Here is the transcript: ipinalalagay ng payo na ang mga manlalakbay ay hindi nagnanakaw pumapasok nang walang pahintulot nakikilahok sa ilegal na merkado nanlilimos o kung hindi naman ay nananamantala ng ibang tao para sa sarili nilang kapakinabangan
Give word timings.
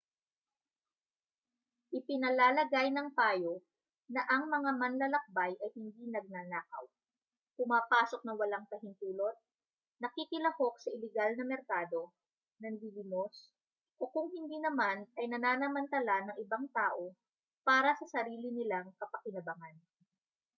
ipinalalagay 1.97 2.87
ng 2.93 3.07
payo 3.19 3.53
na 4.13 4.21
ang 4.33 4.43
mga 4.55 4.71
manlalakbay 4.81 5.53
ay 5.63 5.69
hindi 5.79 6.03
nagnanakaw 6.09 6.85
pumapasok 7.61 8.21
nang 8.25 8.33
walang 8.41 8.65
pahintulot 8.71 9.35
nakikilahok 10.03 10.75
sa 10.81 10.89
ilegal 10.95 11.31
na 11.37 11.43
merkado 11.51 12.01
nanlilimos 12.65 13.33
o 14.01 14.09
kung 14.13 14.27
hindi 14.37 14.57
naman 14.67 14.97
ay 15.21 15.25
nananamantala 15.31 16.17
ng 16.33 16.37
ibang 16.49 16.65
tao 16.79 17.03
para 17.67 17.91
sa 18.01 18.05
sarili 18.13 18.49
nilang 18.57 18.87
kapakinabangan 18.99 19.75